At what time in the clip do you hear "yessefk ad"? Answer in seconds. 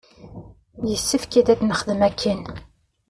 0.89-1.47